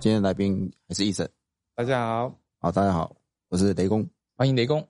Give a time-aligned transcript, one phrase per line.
[0.00, 1.28] 今天来宾还是医生。
[1.76, 3.14] 大家好，好，大家好，
[3.50, 4.02] 我是雷公，
[4.34, 4.80] 欢迎雷公。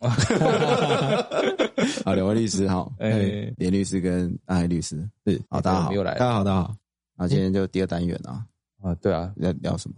[2.05, 3.11] 好，两位律师好，哎。
[3.11, 4.97] 哎，连律师跟安海律师。
[5.27, 6.13] 是，好，大家好，又来。
[6.13, 6.73] 了大家好，大家好。
[7.17, 8.47] 那今天就第二单元啊，
[8.81, 9.97] 啊，对啊，要聊什么？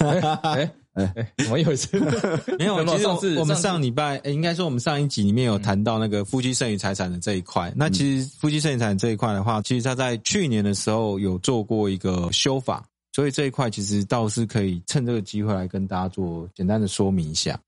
[0.00, 1.98] 哎哎哎， 怎么又一次？
[2.58, 7.72] 没有，其实上次我们上礼拜，诶应该说我们上一集里面有谈到那个夫妻剩余财产的这一块。
[7.74, 17.58] 那其实夫妻剩余财产这一块的话，其实他在去年的时候有做过一个修法，所以这一块其实倒是可以趁这个机会来跟大家做简单的说明一下。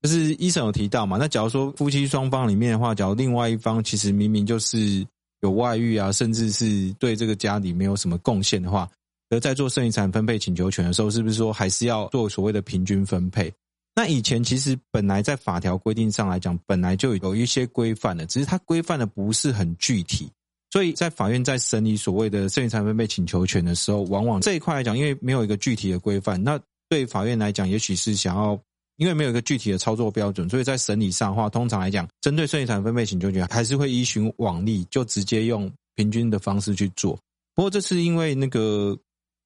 [0.00, 5.06] 就是医生有提到嘛，那假如说夫妻双方里面的话，假如另外一方其实明明就是
[5.42, 8.88] 有外遇啊，甚至是对这个家里没有什么贡献的话，
[9.28, 13.52] 而在做剩余产分配请求权的时候，是不是说还是要做所谓的平均分配？
[13.94, 20.30] 那以前其实本来在法条规定上来讲，本来就有一些规范的，只是它规范的不是很具体，
[20.74, 26.58] 所以在法院在审理所谓的剩余财产分配请求权的时候，往往这一块来讲，因为没有一个具体的规范，那
[26.88, 28.60] 对法院来讲，也许是想要。
[28.96, 37.16] 因为没有一个具体的操作标准，所以在审理上的话，通常来讲，针对剩余财产分配请求权，还是会依循往例，就直接用平均的方式去做。
[37.54, 38.96] 不过这次因为那个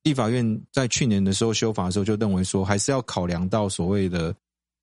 [0.03, 4.35] 立法院在去年的时候修法的时候，就认为说，还是要考量到所谓的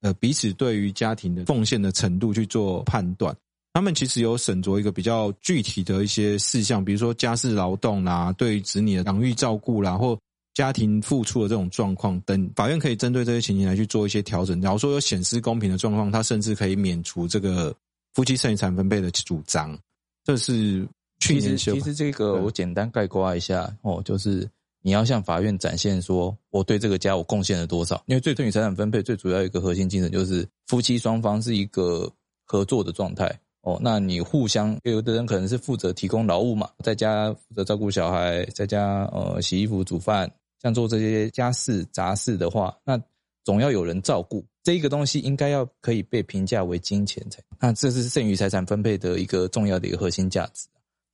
[0.01, 3.35] 呃彼此对于家庭的奉献的程度去做判断。
[3.75, 10.17] 他们其实有审酌一个比较具体的一些事项，比如说家事劳动啦，对于子女的养育照顾啦，或
[10.53, 14.61] 家庭付出的这种状况等，法院可以针对这些情形来去做一些调整。
[14.61, 17.75] 假如说有显示公平的状况，他甚至可以免除这个
[18.13, 19.77] 夫妻剩余产分配的主张。
[20.23, 20.87] 这是
[21.19, 24.49] 去其实年其实这个我简单概括一下哦，就是
[24.83, 28.01] 你要向法院展现说我对这个家我贡献了多少。
[28.07, 32.09] 因为最剩余财产分配最主要一个核心精神就是夫妻双方是一个
[32.45, 33.77] 合作的状态哦。
[33.81, 40.31] 那你互相有的人可能是负责提供劳务嘛，在家负责照顾小孩，在家呃洗衣服、煮饭。
[40.63, 42.99] 像做这些家事杂事的话，那
[43.43, 47.39] 总要有人照顾，这一个东西应该要可以被评价为金钱才。
[47.59, 50.67] 那这是剩余财产分配的一个重要的一个核心价值。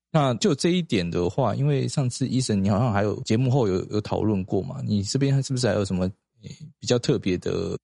[0.09, 6.09] 那就这一点的话，因为上次医生你好像还有节目后有有讨论过嘛，你这边是不是还有什么
[6.79, 7.77] 比较特别的？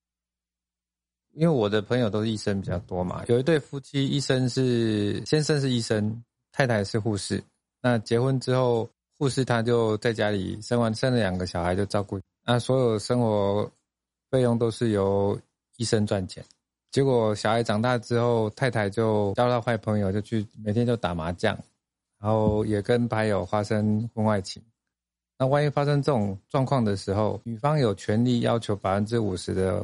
[1.38, 7.42] 因为我的朋友都是医生比较多嘛，有一对夫妻，医生是先生是医生，太太是护士。
[7.82, 8.90] 那结婚之后。
[9.20, 13.68] 护士他就在家里生完生了两个小孩就照顾，那所有生活
[14.30, 15.36] 费用都是由
[15.78, 16.46] 医生赚钱。
[16.92, 21.58] 结果小孩长大之后，太太就交到坏朋友，就去每天就打麻将，
[22.20, 24.62] 然后也跟牌友发生婚外情。
[25.40, 29.84] 那万一发生这种状况的时候，女方有权利要求百分之五十的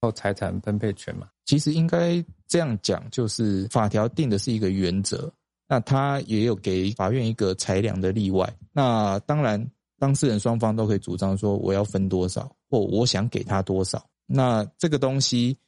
[0.00, 1.28] 后财产分配权嘛？
[1.44, 5.32] 其实应该这样讲，就是法条定的是一个原则。
[5.68, 8.48] 那他也有给法院一个裁量的例外。
[8.72, 9.64] 那当然，
[9.98, 14.04] 当事人双方都可以主张说我要分多少，或我想给他多少。
[14.26, 15.58] 那这个东西，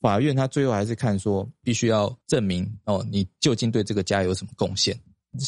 [0.00, 4.98] 法院他最后还是看说，必须要证明哦，你究竟对这个家有什么贡献。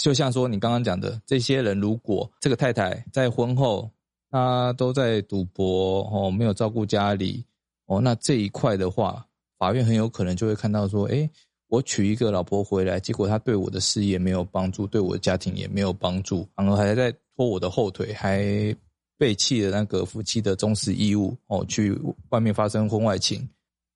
[0.03, 3.91] 就像说你刚刚讲的，这些人如果这个太太在婚后，
[4.31, 7.43] 她都在赌博哦，没有照顾家里
[7.87, 9.27] 哦，那这一块的话，
[9.59, 11.29] 法院很有可能就会看到说，哎。
[11.69, 18.73] 我娶一个老婆回来，结果她对我的事业没有帮助，对我的家庭也没有帮助，反而还在拖我的后腿，还
[19.19, 21.93] 背弃了那个夫妻的忠实义务哦，去
[22.29, 23.47] 外面发生婚外情。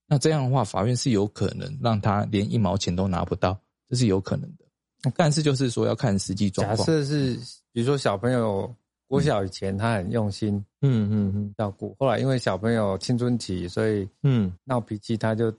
[0.09, 3.57] 那这样的话，法院是有可能让他连一毛钱都拿不到，
[3.89, 5.13] 这是有可能的。
[5.15, 6.79] 但是就是说要看实际状况。
[6.79, 7.39] 假设是
[7.73, 8.69] 比如说小朋友
[9.11, 15.53] 国小以前他很用心，嗯嗯嗯照顾，后来因为小朋友青春期，所以嗯闹脾气，他就。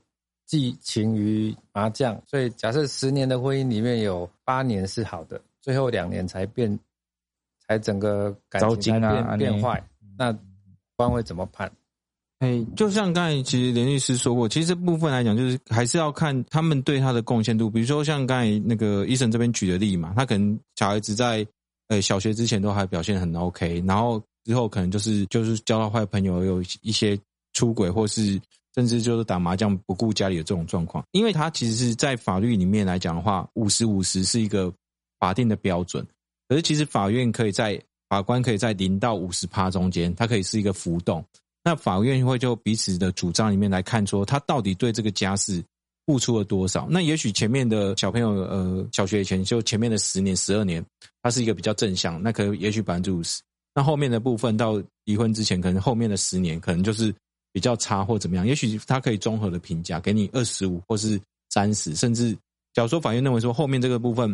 [0.48, 6.78] 寄情于麻将，所以假设十年的婚姻里面有八年是好的，最后两年才变，
[7.66, 9.82] 才整个感情变变坏，
[10.18, 10.38] 那
[10.98, 11.72] 官会怎么判？
[12.40, 17.70] 哎，就像刚才其实连律师说过，其实这部分来讲，就是还是要看他们对他的贡献度。
[17.70, 21.48] 比如说像刚才那个医生这边举的例嘛，他可能小孩子在
[21.92, 27.20] 呃小学之前都还表现很 OK，然后之后可能就是就是交到坏朋友，有一些
[27.54, 28.40] 出轨或是。
[28.74, 34.74] 甚至就是打麻将不顾家里的这种状况，因为他其实是在法律里面来讲的话，五十五十是一个
[35.20, 36.08] 法定的标准。
[36.48, 37.78] 可是其实法院可以在
[38.08, 41.22] 法官可以在零到五十趴中间，它可以是一个浮动。
[41.66, 45.62] 那法院会就彼此的主张里面来看，说他到底对这个家事
[46.06, 46.88] 付出了多少。
[46.90, 50.86] 那也许前面的小朋友，呃，小学以前就前面的十年、十二年，
[51.22, 53.42] 它是一个比较正向，那可能也许百分之五十。
[53.74, 57.14] 那后面的部分到离婚之前，可能后面的十年可能就是。
[57.54, 58.48] 比较差或怎么样？
[58.48, 61.20] 也许他可以综合的评价，给你二十五或是
[61.50, 62.32] 三十，甚至
[62.74, 64.30] 假如说法院认为说后面这个部分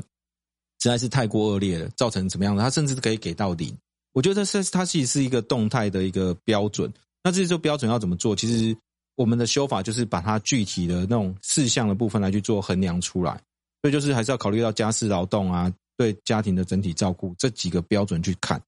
[0.79, 3.75] 实在是太过恶劣了，造成怎么样的，他甚至可以给到零，
[4.13, 6.93] 我觉得这是它其实是一个动态的一个标准。
[7.23, 8.35] 那这些标准要怎么做？
[8.35, 8.77] 其实
[9.17, 13.33] 我们的修法就是把它具体的那种事项的部分来去做衡量出来。
[13.81, 18.61] 所以就是还是要考虑到家事劳动啊，对家庭的整体照顾这几个标准去看。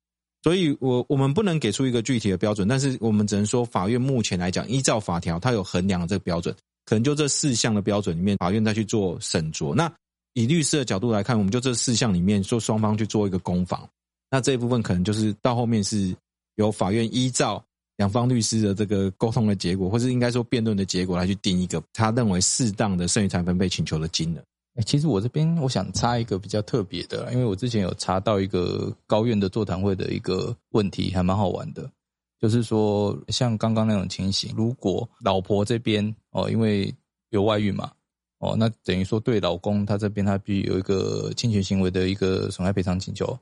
[0.43, 6.55] 所以我我们不能给出一个具体的标准，但是我们只能说法院目前来讲，依照法条，它有衡量的这个标准，
[6.85, 9.73] 可能就这四项的标准里面，法院再去做审酌。
[9.73, 9.91] 那
[10.33, 13.87] 以律师的角度来看，我们就这四项里面，说双方去做一个攻防。
[14.31, 16.15] 那这一部分可能就是到后面是
[16.55, 17.63] 由法院依照。
[17.99, 24.41] 两方律师的这个沟通的结果，或是应该说辩论的结果，来去定一个他认为适当的剩余财分配请求的金额。
[24.75, 31.91] 哎，其实我这边我想插一个比较特别的，因为我之前有查到一个高院的座谈会的一个问题，还蛮好玩的，
[32.39, 36.93] 就是说像刚刚那种情形，如果老婆这边哦，因为
[37.31, 37.91] 有外遇嘛，
[38.37, 43.37] 哦，那等于说对老公他这边他必须有一个侵权行为的一个损害赔偿请求。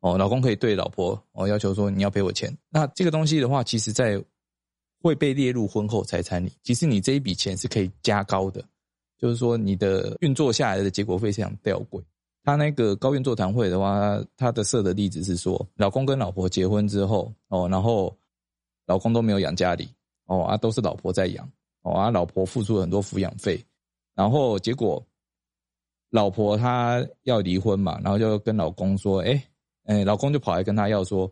[0.00, 2.56] 哦，老公可以对老婆哦要求说你要赔我钱。
[2.70, 4.22] 那这个东西的话，其实在
[5.02, 6.52] 会被列入婚后财产里。
[6.62, 8.64] 其实你这一笔钱是可以加高的，
[9.18, 12.00] 就是说你的运作下来的结果非常吊诡。
[12.44, 18.16] 他那个高院座谈会的话，他的设的例子是说，老公跟老婆结婚之后哦，然后
[18.86, 19.88] 老公都没有养家里
[20.26, 21.50] 哦啊，都是老婆在养
[21.82, 23.60] 哦啊，老婆付出了很多抚养费，
[24.14, 25.04] 然后结果
[26.10, 29.42] 老婆她要离婚嘛，然后就跟老公说，哎。
[29.88, 31.30] 哎，老公就跑来跟他要说，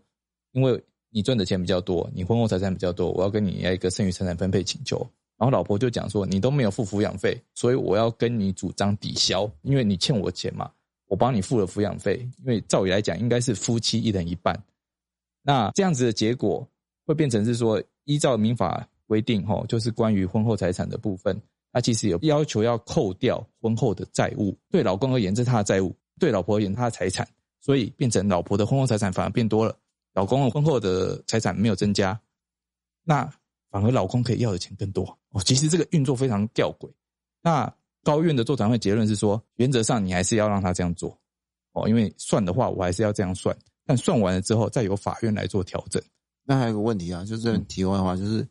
[0.52, 4.98] 因为你赚的钱比较多，你婚后财产比较多，我要跟你要一个剩余财产分配请求。
[5.36, 10.70] 然后老婆就讲说，你都没有付抚养费，所以我要跟你主张抵消，因为你欠我钱嘛，
[11.08, 12.26] 我帮你付了抚养费。
[12.38, 14.58] 因为照理来讲，应该是夫妻一人一半。
[15.42, 16.66] 那这样子的结果
[17.04, 21.38] 会变成是说，依照民法规定，哈，就是关于婚后财产的部分，
[21.72, 24.56] 他其实有要求要扣掉婚后的债务。
[24.70, 27.28] 对老公而言，这是他的债务；对老婆而言，他的财产。
[27.66, 29.76] 所以变成老婆的婚后财产反而变多了，
[30.14, 32.16] 老公的婚后的财产没有增加，
[33.02, 33.28] 那
[33.72, 35.42] 反而老公可以要的钱更多哦。
[35.42, 36.88] 其实这个运作非常吊诡。
[37.42, 37.68] 那
[38.04, 41.18] 高院的座谈会结论是说，原则上你还是要让他这样做
[41.72, 46.00] 哦，因为算的话我还是要这样算，但算完了之后再由法院来做调整。
[46.44, 48.46] 那还有个问题啊，就是题外话，就是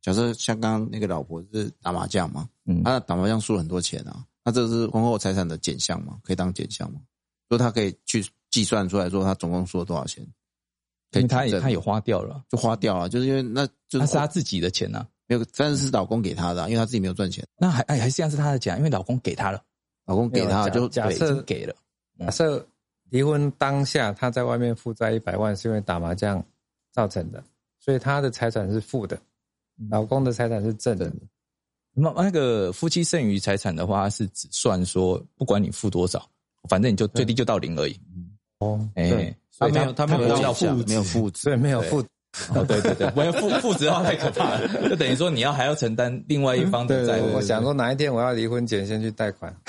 [0.00, 6.20] 假设像刚刚那个老婆是打麻将嘛，嗯，他打麻将输了很多钱啊，那这是婚后财产的减项吗？
[6.22, 7.00] 可以当减项吗？
[7.48, 8.24] 说他可以去。
[8.54, 10.24] 计算出来说他总共输了多少钱？
[11.10, 17.44] 因为他也他也花掉了，就花掉了，就是因为那就是他自己的钱呐，没有，但是是老公给他的，因为他自己没有赚钱。
[17.58, 19.60] 那还哎还是这样是他的钱，因为老公给他了，
[20.06, 21.74] 老公给他就假设给了。
[22.20, 22.64] 假设
[23.10, 26.40] 离婚当下他在外面负债一百万是因为打麻将
[26.92, 27.42] 造成的，
[27.80, 29.18] 所以他的财产是负的，
[29.90, 31.12] 老公的财产是正的。
[31.92, 36.28] 那那个夫妻剩余财产的话是只算说不管你付多少，
[36.68, 38.00] 反正你就最低就到零而已。
[38.60, 42.04] 哦，哎，他没有，他没有负，没有负，所以没有负。
[42.52, 47.34] 哦，对对对， 没有负负值的话太可怕了，就等于说你要还要承担另外一方的债务。
[47.34, 49.54] 我想说哪一天我要离婚前先去贷款。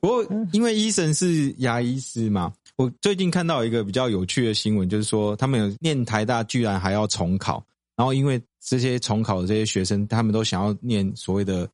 [0.00, 7.64] 不过因为医生是牙医师嘛，我最近看到一个比较有趣的新闻，就是说他们有念台大居然还要重考，
[7.94, 11.68] 然后因为这些重考的这些学生，他们都想要念所谓的。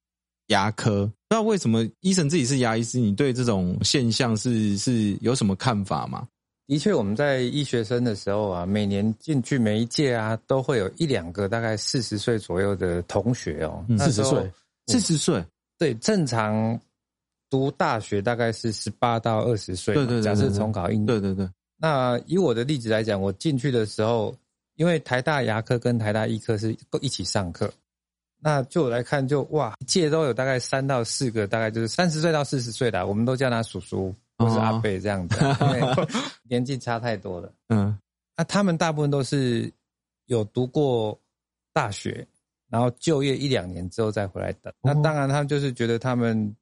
[0.48, 2.98] 牙科，那为什么医生自己是牙医师？
[2.98, 6.26] 你对这种现象是是有什么看法吗？
[6.68, 13.84] 的确，我们在医学生的时候啊，每年进去每一届啊，都会有一两个大概四十岁左右的同学哦。
[13.98, 14.52] 四十岁，
[14.88, 15.44] 四十岁，
[15.78, 16.78] 对，正常
[17.48, 19.94] 读大学大概是十八到二十岁。
[19.94, 21.06] 对对对，假设重考一年。
[21.06, 21.48] 对对对。
[21.78, 24.34] 那以我的例子来讲，我进去的时候，
[24.74, 27.72] 因为台大牙科跟台大医科是一起上课。
[28.38, 36.08] 那就我来看，就哇，一届都有大概三到四个，大概就是三十岁到四十岁的，我们都叫他叔叔或是阿伯这样子， 因为
[36.42, 37.52] 年纪差太多了。
[37.68, 37.98] 嗯，
[38.36, 39.72] 那他们大部分都是
[40.26, 41.18] 有读过
[41.72, 42.26] 大学，
[42.68, 44.72] 然后就业一两年之后再回来等。
[44.82, 46.54] 那当然，他们就是觉得他们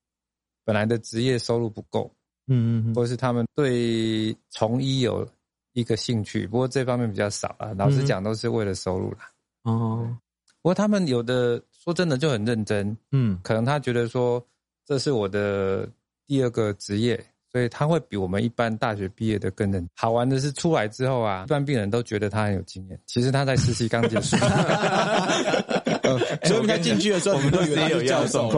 [0.65, 2.11] 本来的职业收入不够，
[2.47, 5.29] 嗯嗯，或是他们对从医有
[5.73, 7.75] 一个兴趣，不过这方面比较少啊。
[7.77, 9.19] 老实讲，都是为了收入啦。
[9.65, 10.17] 哦。
[10.65, 14.43] 不过他们有的说真的就很认真，嗯，可能他觉得说
[14.87, 15.87] 这是我的
[16.27, 19.87] 第二个职业，所以他会比我们一般大学毕业的更认。
[19.95, 24.39] 好玩的是出来之后啊，一般病人都觉得他很有经验，其实他在实习刚结束，
[26.49, 28.51] 所以他进去的时候我们都以为有教授，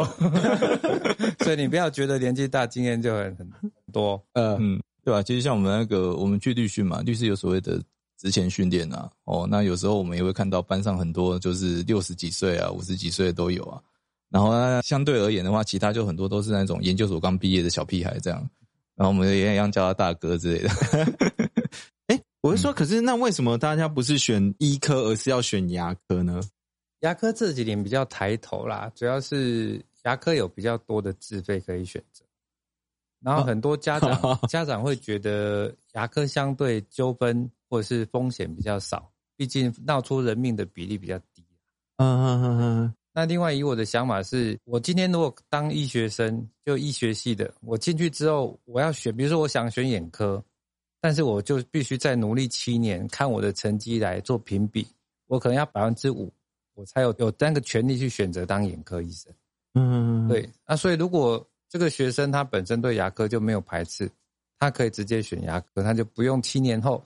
[1.42, 3.50] 所以你不要觉得年纪大经验就很很
[3.92, 5.24] 多，嗯，对吧？
[5.24, 7.82] 其实像我们那个我们去律训嘛，律师有所谓的。
[8.16, 13.80] 之前训练啊，哦，那有时候我们也会看到班上很多就是六十几岁啊、五十几岁的都有啊。
[14.28, 14.50] 然后
[14.82, 18.38] 相对而言的话，其他就很多都是那种研究所刚毕业的小屁孩这样。
[18.94, 20.70] 然后我们也一样叫他大哥之类的。
[22.08, 26.40] 哎，我是说，可是那为什么大家不是选医科，而是要选牙科呢？
[27.00, 32.24] 牙科这几年比较抬头啦，主要是牙科有比较多的自费可以选择，
[33.20, 34.18] 然后很多家长
[34.48, 41.44] 家长会觉得牙科相对纠纷或者是风险比较少，毕竟闹出人命的比例比较低。
[41.96, 42.94] 嗯嗯嗯嗯。
[43.12, 50.42] 那另外以我的想法是，我今天如果当医学生，就医学系的，我进去之后我要选，比如说我想选眼科。
[50.98, 54.84] 但是我就必须再努力七年，看我的成绩来做评比。
[55.28, 56.32] 我可能要百分之五，
[56.74, 59.32] 我才有有那个权利去选择当眼科医生。
[59.74, 60.48] 嗯，对。
[60.66, 64.10] 那所以如果这个学生他本身对牙科就没有排斥，
[64.58, 67.00] 他可以直接选牙科，他就不用七年后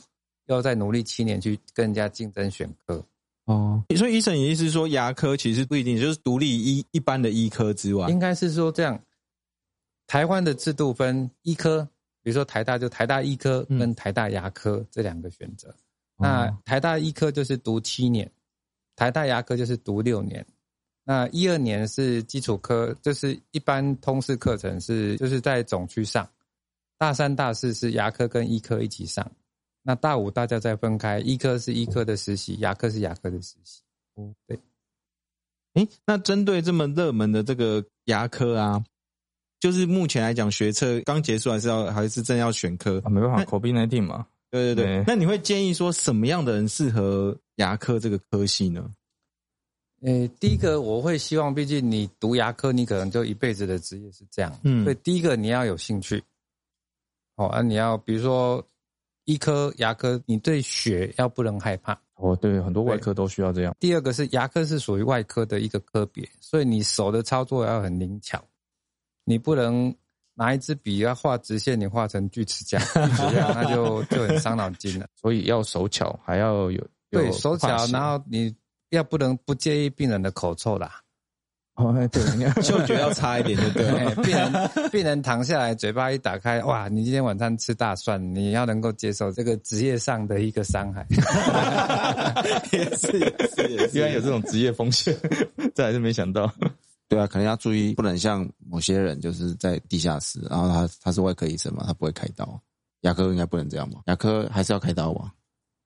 [0.55, 3.05] 要再努力七年去跟人家竞争选科。
[3.45, 9.01] 哦，所以医生也意思是说，牙科其实不一定就是独立医一般的医科之外，应该是说这样。
[10.07, 11.89] 台湾的制度分医科。
[12.23, 15.75] 比如说台大就台大医科跟台大牙科这两个选择，
[16.19, 18.31] 那台大医科就是读七年，
[18.95, 20.45] 台大牙科就是读六年。
[21.03, 26.29] 那一二年是基础科，就是一般通识课程是就是在总区上，
[26.99, 29.27] 大三大四是牙科跟医科一起上，
[29.83, 33.83] 那大五大家再分开，医科是医科的实习，牙科是牙科的实习。
[34.15, 34.59] 哦，对。
[35.75, 38.85] 哎，那针对这么热门的这个牙科啊。
[39.61, 43.11] 就是目前来讲，学测刚结束，还是要还是正要选科啊？
[43.11, 44.27] 没办法，口鼻难听嘛。
[44.51, 48.91] 对对对，那你会建议说什么样的人适合牙科这个科系呢？
[50.01, 54.59] 呃，第一个我会希望，毕竟你读牙科，你可能就一辈子的职业是这样。
[54.65, 56.25] 嗯，所以第一个你要有兴趣。
[57.37, 58.67] 哦，啊，你要比如说
[59.31, 61.97] 医科、牙科，你对血要不能害怕。
[62.17, 63.73] 哦，对，很多外科都需要这样。
[63.79, 68.43] 第二个是牙科是属于外科的一个科别，所以你手的操作要很灵巧。
[69.25, 69.95] 你不能
[70.35, 75.07] 拿一支笔要画直线，你画成锯齿架，锯齿架那就就很伤脑筋了。
[75.15, 78.53] 所以要手巧，还要有对手巧，然后你
[78.89, 81.01] 要不能不介意病人的口臭啦。
[81.81, 84.15] 哦，对，嗅觉要差一点，就对。
[84.23, 84.53] 病人
[84.93, 91.07] 病人躺下来，嘴巴一打开，哇，你今天晚上吃大蒜，你要能够接受这个职业上的一个伤害。
[92.71, 95.17] 也是也是也是，原来有这种职业风险，
[95.75, 96.53] 这还是没想到。
[97.09, 102.61] 对啊，可能要注意，不能像某些人就是在地下室，然后他他是外科医生嘛，他不会开刀。
[103.01, 104.01] 牙科应该不能这样吧？
[104.07, 105.33] 牙科还是要开刀吧？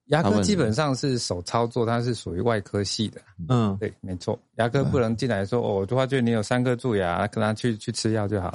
[0.07, 3.19] 牙科基本上是手操作，它是属于外科系的。
[3.49, 4.37] 嗯，对，没错。
[4.57, 8.53] 牙科不能进来说哦，我发觉你有三颗蛀牙，跟他去去吃药就好。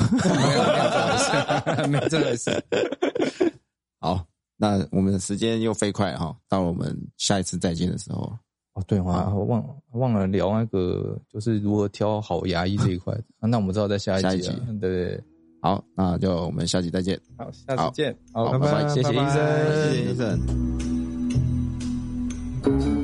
[1.89, 2.51] 没有这回事。
[3.99, 4.25] 好，
[4.57, 8.33] 那我们的时间又飞快哈，到我们下一次再见的时候。
[8.75, 9.65] 哦，对，我忘
[9.95, 13.13] 忘了聊那个，就是如何挑好牙医这一块。
[13.43, 15.21] 那我们知道在下一集，对，
[15.61, 17.21] 好，那就我们下集再见。
[17.37, 18.17] 好，下次见。
[18.33, 21.00] 好，拜拜，谢谢医生，谢谢医生。
[22.63, 23.00] Thank you.